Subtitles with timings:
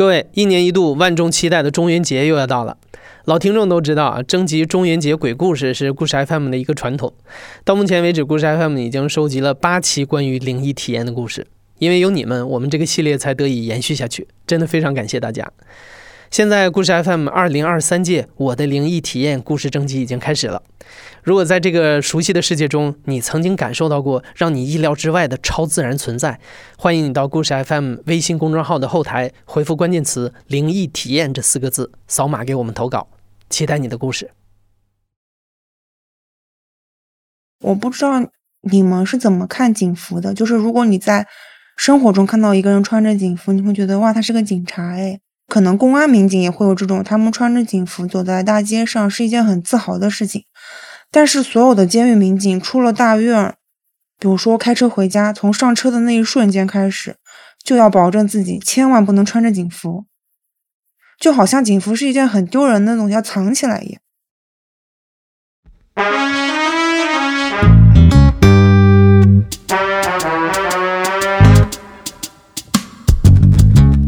[0.00, 2.78] 各位，一年一度万众期待的中元节又要到了。
[3.26, 7.12] 老听众都知道啊，征集中元节鬼故事是故事 FM 的一个传统。
[7.66, 11.46] 到目前为止，故事 FM 已经收集了八期关于灵异体验的故事。
[11.80, 14.26] 因为有你们，我们这个系列才得以延续下去。
[14.46, 15.52] 真的非常感谢大家。
[16.30, 20.62] 现在故事 FM 二零二三届我的灵异体验故事征集已经开始了。
[21.24, 26.38] 如果在这个熟悉的世界中，你曾经感受到过让你意料之外的超自然存在，
[26.78, 33.08] 欢迎你到故事 FM 微信公众号的后台回复关键词“灵异体验”这四个字，扫码给我们投稿，
[33.48, 34.30] 期待你的故事。
[37.62, 38.30] 我不知道
[38.70, 41.26] 你们是怎么看警服的，就是如果你在
[41.76, 45.20] 生活中看到一个人穿着警服，你会觉得哇，他是个警察哎。
[45.50, 50.44] 可能公安民警也会有这种，他们穿着警服走在大街上是一件很自豪的事情。
[51.10, 53.56] 但是所有的监狱民警出了大院，
[54.16, 57.16] 比如说开车回家，从上车的那一瞬间开始，
[57.64, 60.06] 就要保证自己千万不能穿着警服，
[61.18, 64.00] 就好像警服是一件很丢人的东西，要藏起来一样。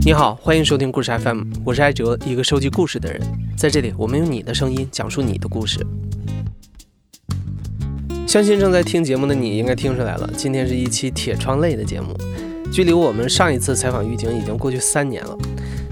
[0.05, 3.23] 你好，欢迎收听故事 FM，我是艾哲，一个收集故事的人。
[3.57, 5.79] 在这里，我们用你的声音讲述你的故事。
[8.27, 12.17] 相信正在听节目的你应该听出来了，今天是一期铁窗泪的节目。
[12.73, 15.39] 距离我们上一次采访狱警已经过去三年了。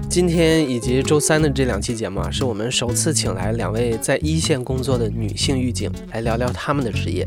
[0.09, 7.25] 今天以及周三的这两期节目啊，是我们首次请来两位在一线工作的女性狱警来聊聊他们的职业。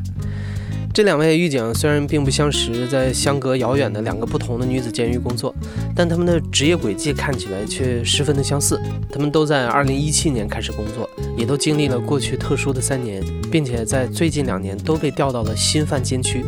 [0.93, 5.53] 这两位狱警虽然并不相识，在相隔遥远的两个不同的女子监狱工作，
[5.95, 8.81] 但他们的职业轨迹看起来却十分的相似。
[9.13, 16.45] 他们都在2017年开始工作，也都经历了过去特殊的三年，并且在最近两年都被调到了新犯监区。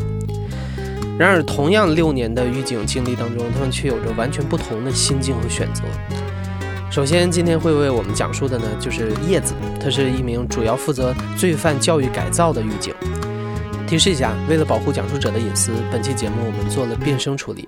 [1.18, 5.82] 然而，同样六年的狱警经历当中，他们却有着完全不同的心境和选择。
[6.90, 12.92] 首先，今天会为我们讲述的呢，就是叶子，他是一名主要负责罪犯教育改造的狱警。
[13.86, 17.66] 提示一下，为了保护讲述者的隐私，本期节目我们做了变声处理。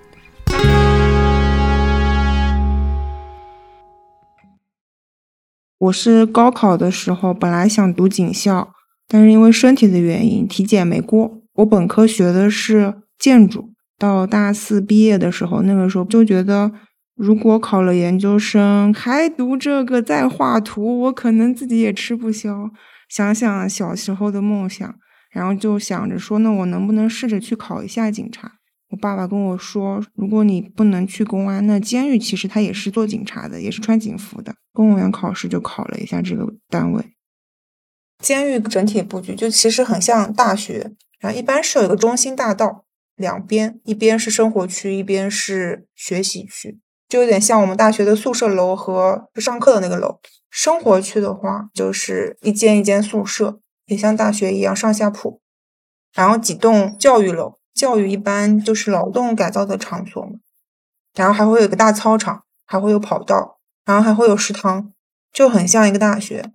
[5.79, 8.73] 我是高考的时候本来想读警校，
[9.07, 11.41] 但是因为身体的原因，体检没过。
[11.55, 16.71] 我本科学的是建筑，到大四毕业的时候，那个时候就觉得，
[17.15, 22.69] 如果考了研究生还读这个再画图，我可能自己也吃不消。
[23.07, 24.93] 想想小时候的梦想。
[25.31, 28.53] 然后就想着说，那我能不能试着去考一下警察？
[28.89, 34.55] 我爸爸跟我说，如果你不能去公安，那监狱其实他也是做警察的，也是穿警服的。
[34.73, 37.03] 公务员考试就考了一下这个单位。
[38.23, 42.85] 监狱整体布局就其实很像大学，然后一般是有一个中心大道，
[43.15, 50.19] 两边一边是生活区，一边是学习区，就有点像我们大学的宿舍楼和上课的那个楼。
[50.49, 53.59] 生活区的话，就是一间一间宿舍。
[53.85, 55.41] 也像大学一样上下铺，
[56.13, 60.33] 然后几栋教育楼，教育一般就是劳动改造的场所嘛。
[61.15, 64.91] 然后还会有个大操场，还会有跑道，然后还会有食堂，
[65.31, 66.51] 就很像一个大学。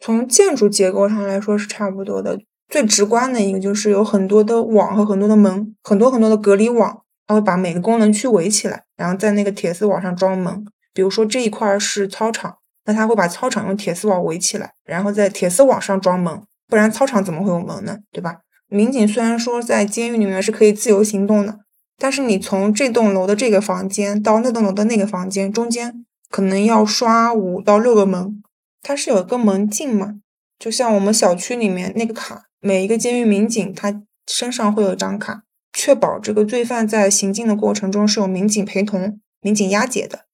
[0.00, 2.40] 从建筑结构上来说是差不多的。
[2.68, 10.66] 最直观的一个就是有很多的网和很多的门，很多很多的隔离网，它会把每个功能区围起来，然后在那个铁丝网上装门。
[10.92, 16.42] 比如说这一块是操场，那他会把操场用铁丝网围起来，然后在铁丝网上装门。
[16.66, 17.98] 不然操场怎么会有门呢？
[18.10, 18.40] 对吧？
[18.68, 21.60] 民警虽然说在监狱里面是可以自由行动的，
[21.98, 28.42] 但是你从这栋楼的这个房间到那栋楼的那个房间中间，可能要刷五到六个门。
[28.82, 30.16] 它是有一个门禁嘛？
[30.58, 35.42] 就像我们小区里面那个卡，每一个监狱民警他身上会有一张卡，
[35.72, 40.26] 确保这个罪犯在行进的过程中是有民警陪同、民警押解的。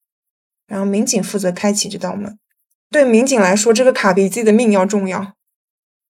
[0.67, 2.39] 然后民警负责开启这道门。
[2.91, 5.35] 对民警来说，这个卡比自己的命要重要。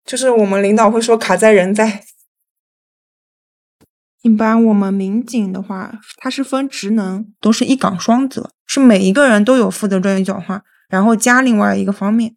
[0.05, 2.03] 就是我们领导会说卡在人在。
[4.21, 12.35] 一般我们民警的话，它是分职能，都是一岗双责，是每一个人都有负责专业角化，然后加另外一个方面，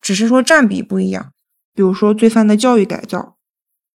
[0.00, 1.32] 只是说占比不一样。
[1.74, 3.36] 比如说罪犯的教育改造，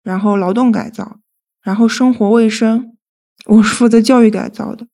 [0.02, 1.20] 然后劳动改造，
[1.62, 2.96] 然后生活卫生，
[3.46, 4.88] 我是负责教育改造的。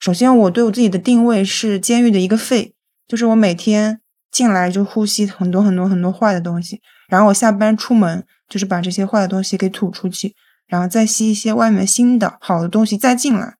[0.00, 2.74] 首先，我对我自己的定位是监狱的一个肺，
[3.06, 4.00] 就是我每天
[4.32, 6.80] 进来就呼吸很多很多很多坏的东西。
[7.08, 13.56] 然后我下班出门，就是把这些坏的东西给吐出去，然后再吸一些外面新的好的东西再进来。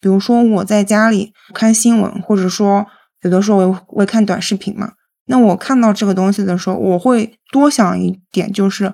[0.00, 2.86] 比如说我在家里看新闻，或者说
[3.22, 4.92] 有的时候我会看短视频嘛。
[5.26, 8.92] 那我看到这个东西的时候，我会多想一点，就是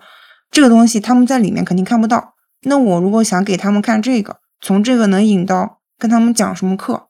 [0.49, 2.35] 这个东西他们在里面肯定看不到。
[2.63, 7.09] 那我如果想给他们看这个，从这个能引到跟他们讲什么课，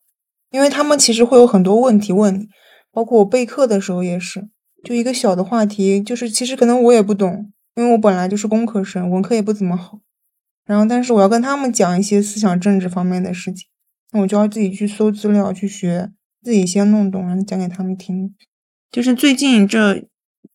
[0.50, 2.48] 因为他们其实会有很多问题问你，
[2.90, 4.48] 包括我备课的时候也是，
[4.82, 10.00] 就一个小的话题，就是其实可能我也不懂，因为我本来就是工科生，文科也不怎么好。
[10.64, 13.66] 然后，但是我要跟他们讲一些思想政治方面的事情，
[14.12, 16.10] 那我就要自己去搜资料去学，
[16.42, 18.34] 自己先弄懂，然后讲给他们听。
[18.90, 20.04] 就是最近这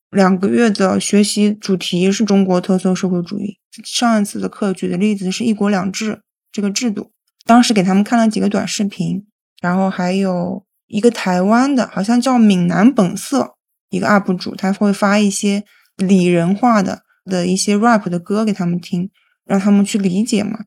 [0.10, 3.58] 两个月的学习主题是中国特色社会主义。
[3.84, 6.22] 上一次的课举的例子是一国两制
[6.52, 7.12] 这个制度，
[7.46, 9.26] 当时给他们看了几个短视频。
[9.62, 13.55] 然后还有一个台湾的，好像叫闽南本色
[13.96, 15.64] 一个 UP 主，他会发一些
[15.98, 19.10] 拟人化的的一些 rap 的歌给他们听，
[19.46, 20.66] 让他们去理解嘛。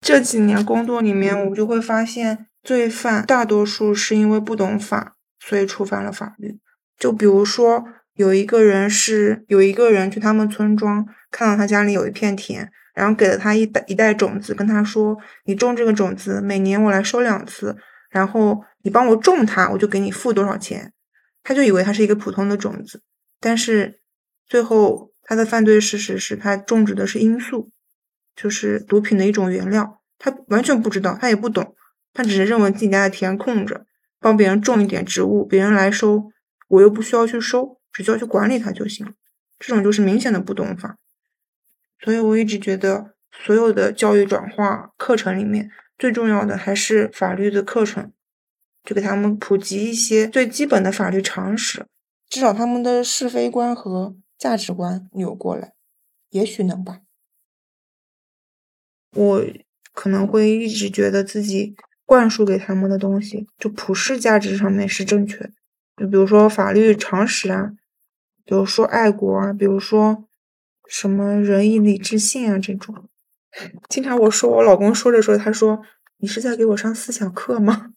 [0.00, 6.58] 这几年工作里面，我就会发现，罪犯大多数是因为不懂法，所以触犯了法律。
[6.96, 7.84] 就比如说，
[8.14, 12.70] 有一个人是有一个人去他们村庄，看到他家里有一片田。
[12.94, 15.16] 然后给了他一袋一袋种子，跟他说
[15.46, 17.76] ：“你种这个种子，每年我来收两次，
[18.10, 20.92] 然后你帮我种它，我就给你付多少钱。”
[21.48, 23.00] 他就以为它是一个普通的种子，
[23.40, 24.02] 但是
[24.46, 27.70] 最后他的犯罪事实是他种植的是罂粟，
[28.36, 30.02] 就是毒品的一种原料。
[30.18, 31.74] 他完全不知道，他也不懂，
[32.12, 33.86] 他只是认为自己家的田空着，
[34.20, 36.30] 帮别人种一点植物，别人来收，
[36.68, 39.14] 我又不需要去收，只需要去管理它就行。
[39.58, 40.98] 这种就是明显的不懂法。
[41.98, 48.12] 所以我一直觉得，所有的教育转化课程里面，最重要的还是法律的课程，
[48.88, 51.84] 就给他们普及一些最基本的法律常识，
[52.30, 55.74] 至少他们的是非观和价值观扭过来，
[56.30, 57.00] 也许能吧。
[59.12, 59.44] 我
[59.92, 61.76] 可能会一直觉得自己
[62.06, 65.50] 灌输给他们的东西，就普世价值上面是正确的，
[65.98, 67.72] 就比如说法律常识啊，
[68.46, 70.24] 比如说爱国啊，比如说。
[70.90, 73.10] 什么仁义礼智信啊，这种，
[73.90, 75.82] 经常我说我老公说着说着，他说
[76.16, 77.92] 你是在给我上思想课吗？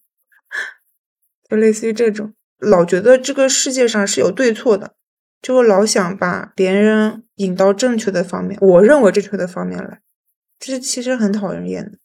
[1.51, 4.94] 就类似于这种，老觉得这个世界上是有对错的，
[5.42, 10.00] 就老想把别人引到正确的方面，我认为正确的方面来，
[10.57, 11.98] 这其实很讨人厌的。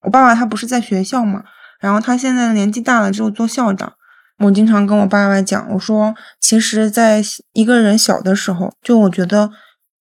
[0.00, 1.44] 我爸爸他不是在学校嘛，
[1.80, 3.92] 然后他现在年纪大了之后做校长，
[4.40, 7.22] 我经常跟我爸爸讲，我说其实在
[7.52, 9.52] 一个人小的时候，就我觉得。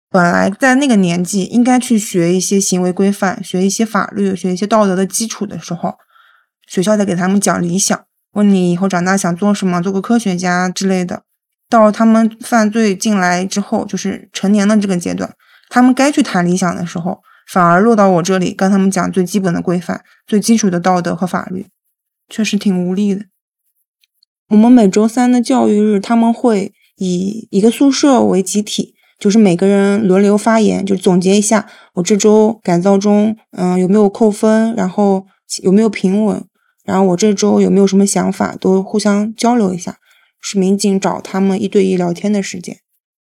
[0.09, 5.95] 本来在那个年纪应该去学一些行为规范，学一些法律，学一些道德的基础的时候，
[6.65, 8.05] 学校在给他们讲理想，
[8.37, 11.23] 问你以后长大想做什么，做个科学家之类的。
[11.67, 15.33] 到他们犯罪进来之后，就是成年的这个阶段，
[15.69, 17.19] 他们该去谈理想的时候，
[17.51, 21.65] 反而落到我这里跟他们讲最基本的规范、最基础的道德和法律，
[22.29, 23.25] 确实挺无力的。
[24.49, 28.93] 我们每周三的教育日，他们会以一个宿舍为集体。
[29.19, 35.25] 就是每个人轮流发言，就总结一下我这周改造中，嗯，有没有扣分，然后
[35.63, 36.45] 有没有平稳，
[36.87, 39.99] 然后我这周有没有什么想法，都互相交流一下。
[40.39, 42.79] 是民警找他们一对一聊天的时间，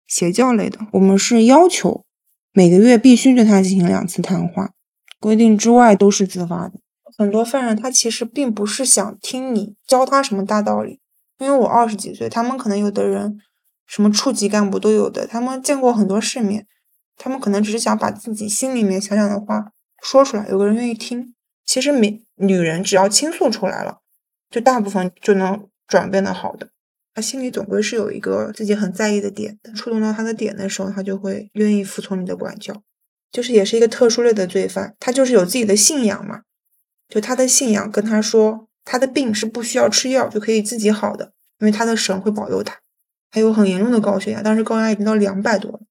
[0.07, 2.05] 邪教类的，我们是要求
[2.53, 4.71] 每个月必须对他进行两次谈话，
[5.19, 6.79] 规定之外都是自发的。
[7.17, 10.99] 很多犯人他其实并不是想听你教他什么大道理，
[11.39, 13.37] 因为我二十几岁，他们可能有的人。
[13.87, 16.65] 什么处级干部都有的，他们见过很多世面，
[17.17, 21.34] 他们可能只是想把自己心里面想讲的话说出来，有个人愿意听。
[21.65, 23.99] 其实，每女人只要倾诉出来了，
[24.49, 26.69] 就大部分就能转变的好的。
[27.13, 32.83] 他心里总归是有一个自己很在意的点，触动到他的点的时候，他就会愿意服从你的管教。
[33.31, 36.43] 就是也是一个特殊类的罪犯，他就是有自己的信仰嘛，
[37.09, 42.79] 就他的信仰跟他说，他的病是不需要吃药就可以自己好的，因为他的神会保佑他。
[43.31, 45.81] 还有很严重的高血压，当时高压已经到两百多了，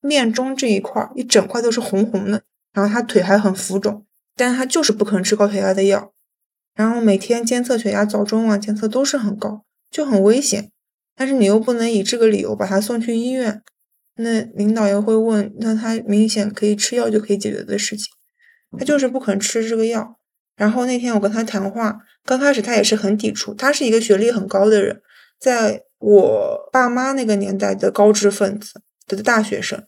[0.00, 2.42] 面中这一块一整块都是红红的，
[2.72, 6.12] 然后他腿还很浮肿，但是他就是不肯吃高血压的药，
[6.74, 10.70] 然后每天监测血压早中晚监测都是很高，就很危险，
[11.14, 13.62] 但是你又不能以这个理由把他送去医院，
[14.16, 18.06] 那领导又会问，那他明显可以吃药就可以解决的事情，
[18.78, 20.18] 他就是不肯吃这个药，
[20.56, 25.00] 然后那天我跟他谈话，刚开始他也是很抵触，他是一个学历很高的人，
[25.38, 25.82] 在。
[26.00, 29.86] 我爸妈那个年代的高知分子的大学生，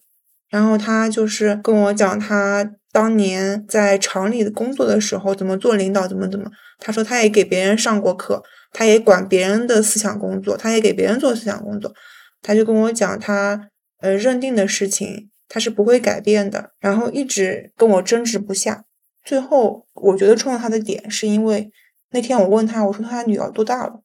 [0.48, 6.50] 然后他就是跟我讲他当年在厂里工作的时候怎么做领导，怎么怎么。
[6.78, 11.92] 他说他也给别人上过课，他也管别人的思想工作，他也给别人做思想工作。
[12.42, 13.68] 他就跟我讲他
[14.00, 18.84] 呃认定的事情他是不会改变的，然后一直跟我争执不下。
[19.24, 21.70] 最后我觉得冲到他的点是因为
[22.10, 24.02] 那天我问他，我说他女儿多大了？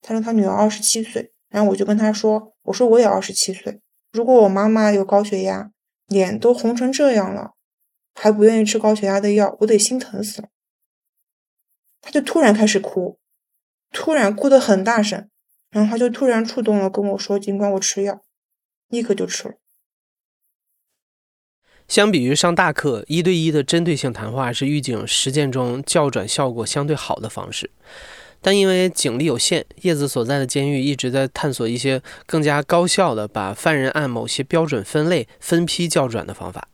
[0.00, 1.30] 他说他女儿二十七岁。
[1.50, 5.70] 然后我就跟他说：“我说我也二十七岁，如果我妈妈有高血压，
[6.14, 7.54] 脸都红成这样了，
[8.14, 10.48] 还不愿意吃高血压的药，我得心疼死了。”
[12.00, 13.18] 他就突然开始哭，
[13.90, 15.28] 突然哭得很大声，
[15.70, 18.22] 然后他就突然触动了，跟我说：“尽管我吃药。”
[18.88, 19.54] 立刻就吃了。
[21.88, 27.70] 相比于上大课，一对一的针对性谈话是狱警实践中校转效果相对好的方式。
[28.44, 36.68] 但因为警力有限，叶子所在的监狱一直在探索一些更加高效的把犯人按某些标准分类、分批校转的方法。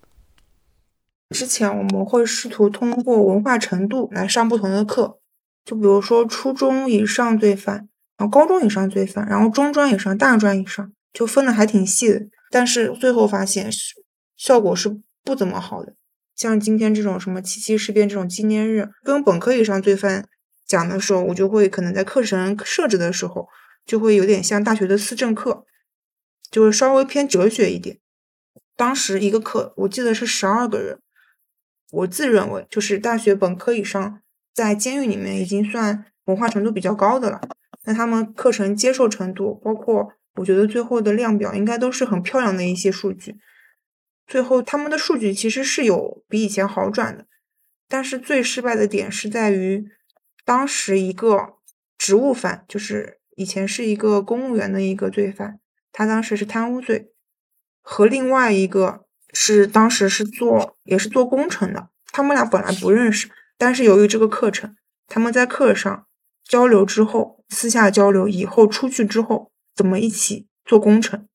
[1.28, 5.20] 之前我们会试图通过文化程度来上不同的课，
[5.64, 12.22] 就比如说初中以上罪犯，然后高中以上罪犯，然后中专以上、大专以上，就分的还挺细的。
[12.50, 13.70] 但是最后发现
[14.36, 15.94] 效果是不怎么好的。
[16.34, 20.26] 像今天这种什么七七事变这种纪念日，跟本科以上罪犯。
[20.70, 23.48] 讲的时候，我就会可能在课程设置的时候，
[23.84, 25.66] 就会有点像大学的思政课，
[26.48, 27.98] 就会稍微偏哲学一点。
[28.76, 31.00] 当时一个课，我记得是十二个人，
[31.90, 34.22] 我自认为就是大学本科以上，
[34.54, 37.40] 在监狱里面已经算文化程度比较高的了。
[37.86, 43.34] 那他们课程接受程度，包括我觉得最后的量表，应该都是很漂亮的一些数据。
[44.24, 47.26] 最后他们的数据其实是有比以前好转的，
[47.88, 49.88] 但是最失败的点是在于。
[50.44, 51.54] 当时一个
[51.98, 55.60] 职务犯，就是以前是一个公务员的一个罪犯，
[55.92, 57.12] 他当时是贪污罪，
[57.82, 66.06] 和另外一个是当时是做也是做工程的，他们俩本来不认识，但是由于这个课程，他们在课上
[66.42, 71.26] 交流之后，私下交流以后出去之后怎么一起做工程，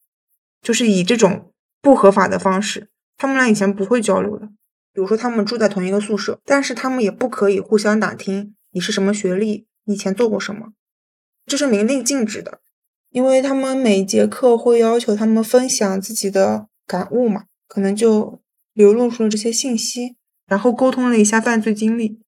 [0.62, 4.48] 就是以这种不合法的方式，他们俩以前不会交流的，
[4.92, 8.55] 比如说他们住在同一个宿舍，但是他们也不可以互相打听。
[8.75, 9.67] 你是什么学历？
[9.86, 10.74] 以前做过什么？
[11.46, 12.60] 这是明令禁止的，
[13.10, 18.41] 因为他们每节课会要求他们分享自己的感悟嘛，可能就
[18.74, 22.20] 流露出了这些信息，然后沟通了一下犯罪经历，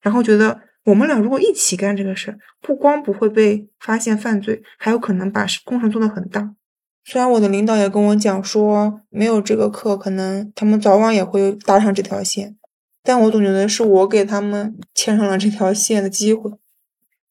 [0.00, 6.54] 然后觉得我们俩如果一起干这个事，不光不会被发现犯罪，还有可能把工程做得很大。
[7.04, 12.56] 虽然我的领导也跟我讲说，没有这个课，可能他们早晚也会搭上这条线。
[13.06, 16.50] 但我总觉得是我给他们牵上了这条线的机会，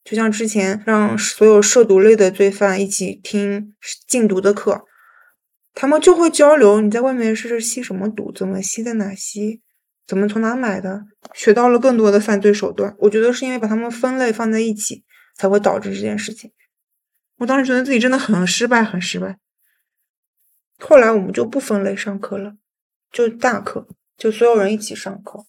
[0.05, 3.75] 就像之前让所有涉毒类的罪犯一起听
[4.07, 4.85] 禁毒的课，
[5.73, 9.61] 他们就会交流你在外面是吸什么毒，怎么吸，在哪吸，
[10.07, 11.03] 怎么从哪买的，
[11.33, 12.95] 学到了更多的犯罪手段。
[12.99, 15.03] 我觉得是因为把他们分类放在一起，
[15.35, 16.53] 才会导致这件事情。
[17.39, 19.37] 我当时觉得自己真的很失败，很失败。
[20.79, 22.55] 后来我们就不分类上课了，
[23.11, 23.85] 就大课，
[24.17, 25.45] 就所有人一起上课。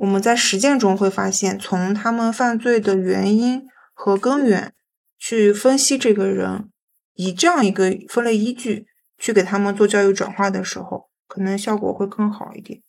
[0.00, 4.72] 我们在实践中会发现，从他们犯罪的原因和根源
[5.18, 6.70] 去分析这个人，
[7.12, 8.86] 以这样一个分类依据
[9.18, 12.80] 去给他们做教育转化的时候，可能效果会更好一点。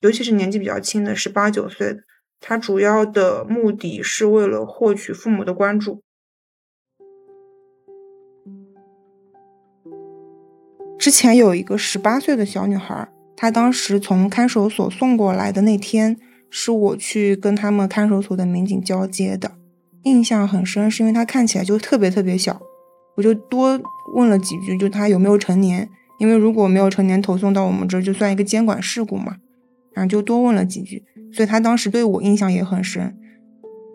[0.00, 2.00] 尤其是年纪比较轻的十八九岁的，
[2.40, 6.02] 他主要的目的是为了获取父母的关注。
[10.98, 13.12] 之前有一个十八岁的小女孩。
[13.40, 16.16] 他当时从看守所送过来的那天，
[16.50, 19.52] 是我去跟他们看守所的民警交接的，
[20.02, 22.60] 印象很深，是因为他看起来就特别特别小，
[23.16, 23.80] 我就多
[24.16, 29.36] 问了几句，就他有没有成年，因为如果没有成年投送到我们这儿，就算一个监管事故嘛，
[29.94, 33.16] 然后就多问了几句，所以他当时对我印象也很深。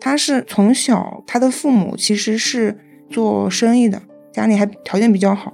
[0.00, 2.78] 他是从小，他的父母其实是
[3.10, 4.00] 做生意的，
[4.32, 5.52] 家里还条件比较好。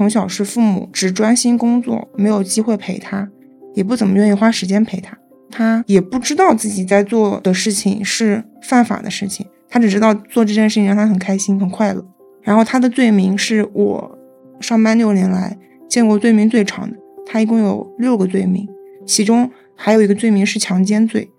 [0.00, 3.28] 从小是父母只专心工作，没有机会陪他，
[3.74, 5.14] 也不怎么愿意花时间陪他。
[5.50, 12.02] 他也不知道自己在做的事情是犯法的事情，他只知道做这件事情让他很开心、很快乐。
[12.40, 14.18] 然后他的罪名是我
[14.58, 15.54] 上班六年来
[15.86, 18.66] 见过罪名最长的，他一共有六个罪名，
[19.06, 21.30] 其中还有一个罪名是强奸罪。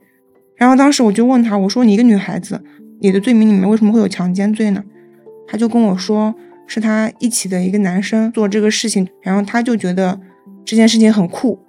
[0.55, 2.63] 然后当时我就问他，我说你一个女孩子，
[2.99, 4.83] 你的罪名里面为什么会有强奸罪呢？
[5.47, 6.35] 他就跟我说。
[6.73, 10.17] 是他一起的一个男生做这个事情，然后他就觉得
[10.63, 11.59] 这件事情很酷，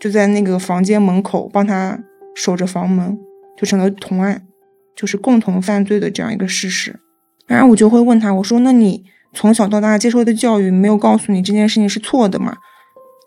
[0.00, 1.96] 就在那个房间门口帮他
[2.34, 3.16] 守着房门，
[3.56, 4.44] 就成了同案，
[4.96, 6.98] 就是共同犯罪的这样一个事实。
[7.46, 12.56] 然后我就会问他，我说：“那你从小到大接受的教育没有告诉你这件事情是错的吗？”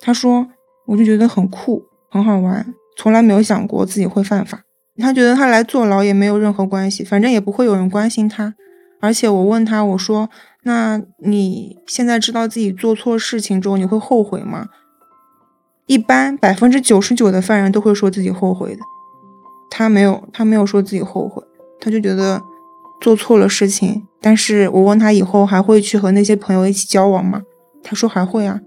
[0.04, 0.50] 他说
[0.88, 4.64] ：“我就觉得很酷，很好玩，从来没有想过自己会犯法。
[4.98, 8.56] 他觉得他来坐牢也没有任何关系，反正也不会有人关心他。
[9.00, 10.30] 而且我问他，我说。”
[10.68, 14.68] 那你现在知道自己做错事情之后，你会后悔吗？
[15.86, 18.82] 一般百分之九十九的犯人都会说自己后悔的。
[19.72, 21.42] 他没有，他没有说自己后悔，
[21.80, 22.42] 他就觉得
[23.00, 24.06] 做错了事情。
[24.20, 27.44] 但是我问他以后还会去和那些朋友一起交往吗？
[27.82, 28.60] 他说还会啊。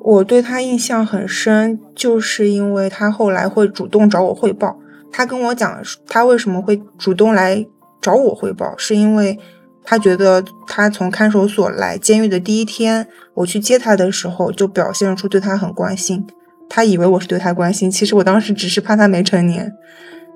[0.00, 4.78] 我对他印象很深，就是因为他后来会主动找我汇报，
[5.12, 5.78] 他跟我讲，
[6.08, 7.66] 他为什么会主动来
[8.00, 9.38] 找我汇报，是因为
[9.84, 16.26] 他觉得他从看守所来监狱的第一天，我去接他的时候就表现出对他很关心。
[16.68, 19.72] 他以为我是对他关心，其实我当时只是怕他没成年，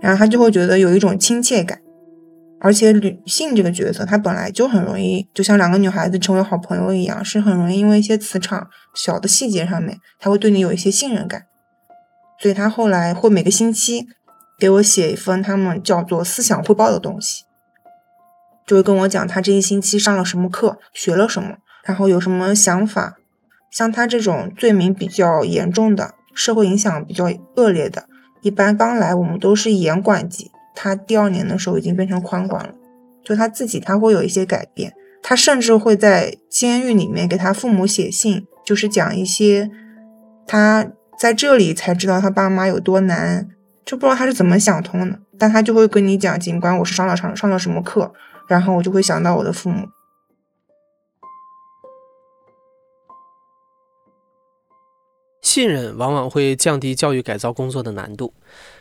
[0.01, 1.81] 然后他就会觉得有一种亲切感。
[2.59, 11.45] 而且女性这个角色，她本来就很容易，就像两个女孩子成为好朋友一样，是很容易因为一些磁场小的细节上面，她会对你有一些信任感。
[12.41, 14.07] 所以他后来会每个星期
[14.59, 17.45] 给我写一份他们叫做思想汇报的东西，
[18.67, 23.17] 就会跟我讲他这一星期上了什么课，学了什么，然后有什么想法。
[23.71, 28.07] 像他这种罪名比较严重的，社会影响比较恶劣的，
[28.43, 30.51] 一般刚来我们都是严管级。
[30.75, 32.75] 他第二年的时候已经变成宽管了，
[33.25, 34.93] 就他自己他会有一些改变，
[35.23, 39.71] 他甚至会在监狱里面给他父母写信，就是讲一些
[40.47, 40.87] 他
[41.19, 43.49] 在这里才知道他爸妈有多难，
[43.85, 45.19] 就不知道他是怎么想通的。
[45.39, 48.13] 但他就会跟你讲，尽管，我是上了上上了什么课，
[48.49, 49.89] 然后我就会想到我的父母。
[55.43, 58.35] 信任往往会降低教育改造工作的难度。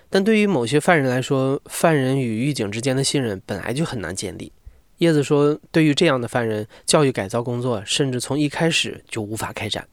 [0.10, 4.52] 但对于某些犯人来说，犯人与狱警之间的信任本来就很难建立。
[4.98, 9.88] 叶子说，对于这样的犯人，教育改造工作甚至从一开始就无法开展，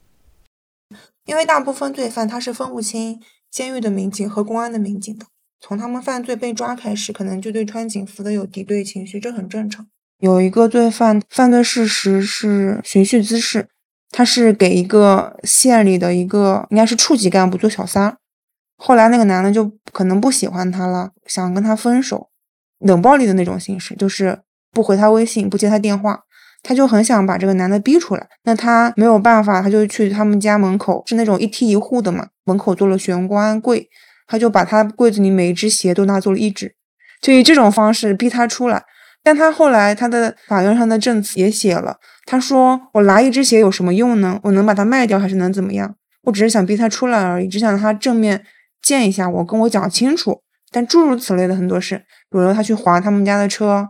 [1.25, 5.25] 因为大部分罪犯他是分不清监狱的民警和公安的民警的。
[5.65, 9.87] 从他们犯罪被抓开始，可能就对穿警服的有敌对情绪，这很正常。
[10.19, 13.69] 有一个罪犯犯罪事实是寻衅滋事，
[14.11, 18.17] 他是给一个县里的一个应该是处级干部做小三。
[18.75, 22.27] 后来那个男的就可能不喜欢他了，想跟他分手，
[22.79, 24.37] 冷暴力的那种形式，就是
[24.73, 26.23] 不回他微信，不接他电话，
[26.61, 28.27] 他就很想把这个男的逼出来。
[28.43, 33.87] 那他没有办法，他就去他们家门口，是那种一梯一户的嘛，门口做了玄关柜，
[34.33, 36.73] 他就把他柜子里每一只鞋都拿走了一只，
[37.21, 38.83] 就以这种方式逼他出来。
[39.21, 44.39] 但他后来他的法院上的证词也写了，他说我拿一只鞋有什么用呢？
[44.41, 45.95] 我能把它卖掉还是能怎么样？
[46.23, 48.43] 我只是想逼他出来而已，只想让他正面。
[48.81, 50.41] 见一下我，跟我讲清楚。
[50.71, 51.97] 但诸如此类的很多事，
[52.31, 53.89] 比如他去划他们家的车，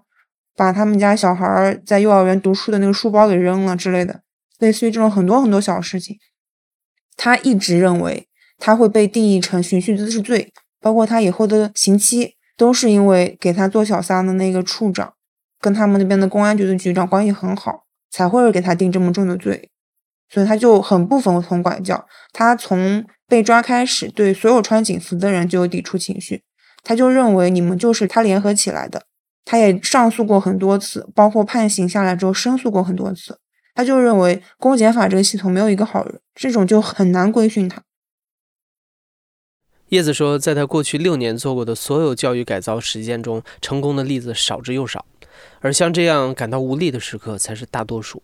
[0.58, 4.20] 把他们家小孩在幼儿园读书的那个书包给扔了之类的，
[4.60, 6.18] 类似于这种很多很多小事情，
[7.15, 15.13] 他一直认为他会被定义成寻衅滋事罪，包括他以后的刑期都是因为给他做小三的那个处长
[15.60, 19.70] 跟他们那边的公安局的局长关系很好，才会给他定这么重的罪，
[20.30, 23.06] 所以他就很不服从管教，他从。
[23.26, 26.44] 被抓开始，对所有穿警服的人就有抵触情绪，
[26.84, 29.02] 他就认为你们就是他联合起来的。
[29.44, 33.39] 他也上诉过很多次，包括判刑下来之后申诉过很多次。
[33.74, 37.82] 他就认为公检法这个系统没有一个好人，这种就很难规训他。
[39.94, 45.06] 叶子说，在他过去六年做过的所有教育改造实践中，成功的例子少之又少，
[45.60, 48.24] 而像这样感到无力的时刻才是大多数。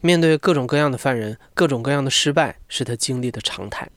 [0.00, 3.88] 面对各种各样的犯人，各种各样的失败是他经历的常态。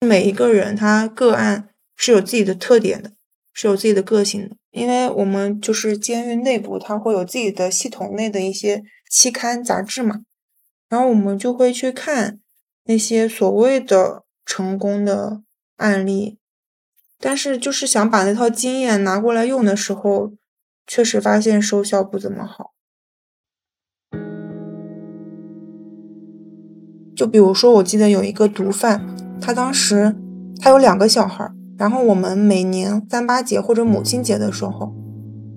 [0.00, 3.12] 每一个人他个案是有自己的特点的，
[3.52, 4.56] 是有自己的个性的。
[4.70, 10.22] 因为我们就是监狱内部，它会有自己的系统内的一些期刊杂志嘛，
[10.88, 12.40] 然后我们就会去看
[12.84, 15.42] 那些所谓的成功的
[15.78, 16.38] 案例，
[17.18, 20.32] 但是就是想把那套经验拿过来用的时候，
[20.86, 22.74] 确实发现收效不怎么好。
[27.16, 29.04] 就比如说，我记得有一个毒贩。
[29.40, 30.16] 他当时
[30.60, 34.94] 他有两个小孩，然后我们每年三八节或者母亲节的时候，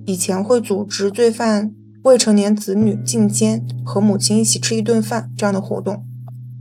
[0.06, 6.06] 以前会组织罪犯未成年子女进监和母亲一起吃一顿饭这样的活动。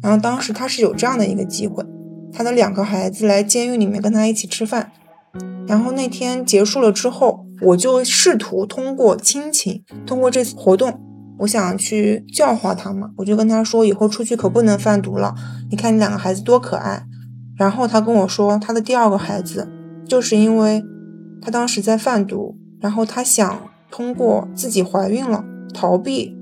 [0.02, 1.84] 然后当时他是有这样的一个机会，
[2.32, 4.92] 他的两个孩子来监狱里面跟他一起吃饭。
[5.66, 11.00] 然后那天结束了之后，我就试图通过亲情，通过这次活动。
[11.38, 15.34] 我想去教化他嘛，我就跟他说，以后出去可不能贩毒了。
[15.70, 17.06] 你看你两个孩子多可爱。
[17.56, 19.68] 然后他跟我说，他的第二个孩子
[20.06, 20.82] 就是因为
[21.40, 26.36] 他当时在贩毒，然后他想通过自己怀孕了逃避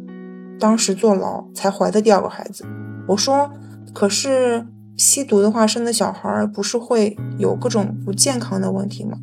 [0.58, 2.64] 当时坐牢才怀的第二个孩子。
[3.06, 3.50] 我说，
[3.92, 4.66] 可是
[4.98, 9.18] 吸毒的话生的小孩不是会有各种不健康的问题吗？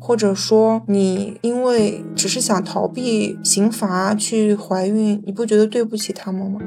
[0.00, 6.58] 或者说，你因为只是想逃避刑罚去怀孕，你不觉得对不起他们吗？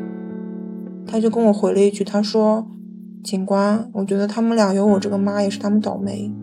[1.05, 2.65] 他就跟我回了一句，他说
[3.21, 6.33] ：“警官，我觉得他们俩有我这个妈也是他们倒霉。”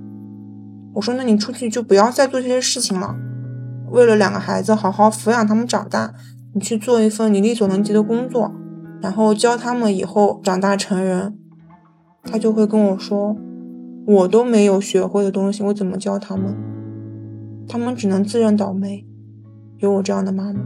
[0.94, 3.16] 我说：“那你出去就不要再做这些事情了，
[3.90, 6.12] 为了两个孩子好好抚养他们长大，
[6.54, 8.52] 你去做一份你力所能及的工作，
[9.00, 11.38] 然后教他们以后长大成人。”
[12.24, 13.36] 他就会跟我说
[14.06, 16.54] ：“我都没有学会的东西，我怎么教他们？
[17.68, 19.06] 他们只能自认倒霉，
[19.78, 20.60] 有我这样的妈妈。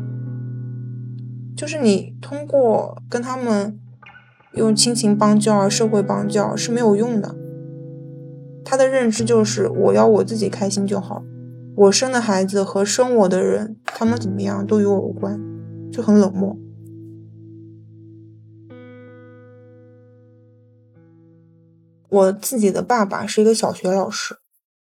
[1.57, 3.79] 就是你通过跟他们
[4.55, 7.35] 用亲情帮教、社会帮教是没有用的。
[8.65, 11.23] 他的认知就是我要我自己开心就好，
[11.75, 15.41] 我生的孩子和生我的人，他们怎么样都与我无关，
[15.91, 16.57] 就很冷漠。
[22.11, 24.37] 我自己的爸爸是一个小学老师，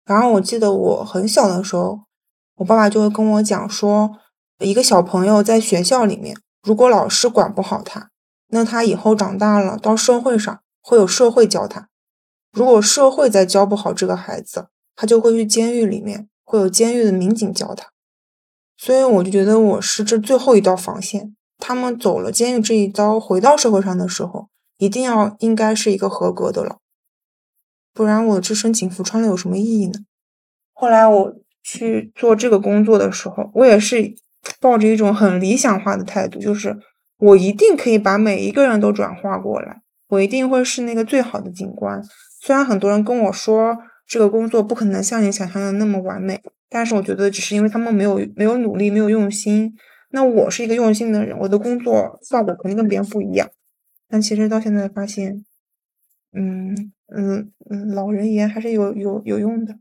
[0.05, 2.01] 然后我记得我很小的时候，
[2.57, 4.11] 我爸爸就会跟我讲说，
[4.59, 8.09] 一个小朋友在学校里面，如果老师管不好他，
[8.49, 11.87] 那他以后长大了到社会上会有社会教他；
[12.51, 17.87] 如果社会再教不好这个孩子，他就会去监狱里面，会有监狱的民警教他。
[18.77, 26.77] 所以我就觉得我是这最后一道防线，他们走了监狱这一刀，回到社会上的时候，一定要应该是一个合格的了。
[27.95, 29.93] 不然我这身警服穿了有什么意义呢？
[30.73, 34.13] 后来我去做这个工作的时候，我也是
[34.59, 36.77] 抱着一种很理想化的态度，就是
[37.17, 42.03] 我一定可以把每一个人都转化过来，我一定会是那个最好的警官。
[42.41, 49.73] 虽然很多人跟我说这个工作不可能像你想象的那么完美，但是我觉得只是因为他们没有没有努力，没有用心。
[50.11, 53.49] 那我是一个用心的人，我的工作效果肯定跟别人不一样。
[54.07, 55.43] 但其实到现在发现，
[56.35, 56.91] 嗯。
[57.07, 59.77] 嗯嗯，老人言还是有有有用的，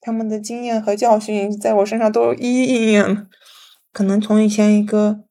[0.00, 3.26] 他们的经验和教训在我身上都一一应验了。
[3.92, 5.22] 可能从以前一个，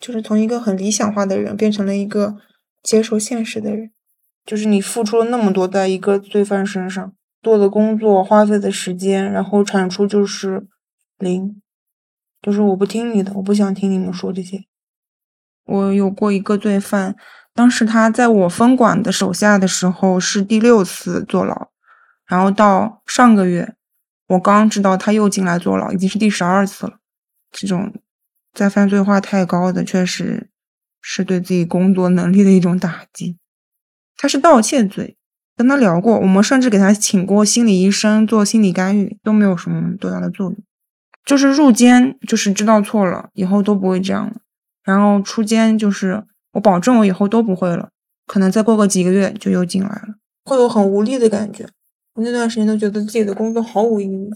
[0.00, 2.38] 就是从一个很理想化的人，变成了一个
[2.82, 3.90] 接受现实的人。
[4.46, 10.66] 就是你付出了那么多在一个罪犯身上做的工作，花费的时间，然后产出就是
[11.18, 11.60] 零，
[12.40, 14.64] 就是我不听你的，我不想听你们说这些。
[15.66, 17.14] 我有过一个罪犯。
[17.58, 21.70] 当时他在我分管的手下的时候是第六次坐牢，
[22.24, 23.74] 然后到上个月，
[24.28, 27.00] 我刚知道他又进来坐牢，已经是第十二次了。
[27.50, 27.92] 这种
[28.54, 30.48] 在犯罪化太高的，确实
[31.02, 33.36] 是对自己工作能力的一种打击。
[34.16, 35.16] 他是盗窃罪，
[35.56, 40.56] 跟他聊过，我们甚至给他请过心理医生做心理干预，都没有什么多大的作用。
[41.24, 44.34] 就是入监，就是知道错了，以后都不会这样了。
[44.84, 46.24] 然后出监就是。
[46.52, 47.90] 我保证，我以后都不会了。
[48.26, 51.66] 可能再过个几个月就又进来了，会有很无力的感觉。
[52.14, 54.30] 我那段时间都觉得自己的工作毫无意义。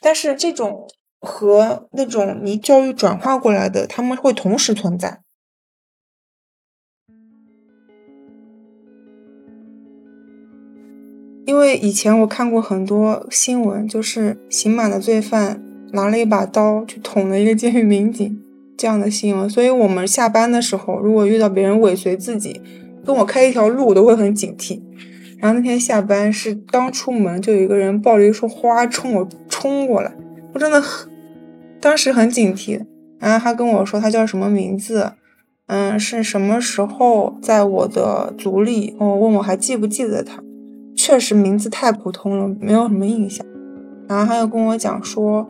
[0.00, 0.88] 但是这种
[1.20, 5.20] 和那种你教育转化过来的，他们会同时存在。
[11.44, 18.45] 因为以前我看过很多新闻，就是刑满的罪犯拿了一把刀去捅了一个监狱民警。
[18.76, 22.60] 这样的新闻，所以我们下班的时候，如果遇到别人尾随自己，
[23.04, 24.80] 跟我开一条路，我都会很警惕。
[25.38, 30.12] 然后那天下班是刚出门，就有一个人抱着一束花冲我冲过来，
[30.52, 31.10] 我真的很，
[31.80, 32.84] 当时很警惕。
[33.18, 35.12] 然后他跟我说他叫什么名字，
[35.66, 38.94] 嗯，是什么时候在我的组里？
[38.98, 40.42] 我问我还记不记得他，
[40.94, 43.46] 确实名字太普通了，没有什么印象。
[44.08, 45.48] 然后他又跟我讲说，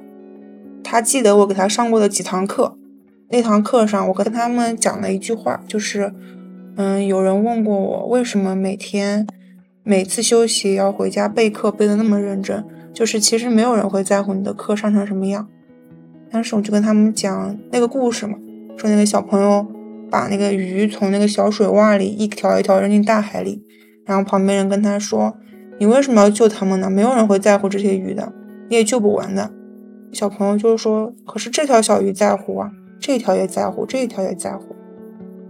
[0.82, 2.76] 他记得我给他上过的几堂课。
[3.28, 6.12] 那堂课上，我跟他们讲了一句话，就是，
[6.76, 9.26] 嗯，有人问过我，为什么每天
[9.82, 12.64] 每次休息要回家备课备得那么认真？
[12.94, 15.48] 就是其实没有人会在乎你的课上成什么样。
[16.30, 18.38] 当时我就跟他们讲那个故事嘛，
[18.76, 19.66] 说那个小朋友
[20.08, 23.60] 把那个鱼从那个小水洼里一条一条扔进大海里，
[24.04, 25.36] 然后旁边人跟他说
[25.78, 26.88] ：“你为什么要救他们呢？
[26.88, 28.32] 没有人会在乎这些鱼的，
[28.70, 29.50] 你也救不完的。”
[30.12, 34.74] 小朋友就是说：“可是这条小鱼在乎啊。”这条也在乎，这一条也在乎，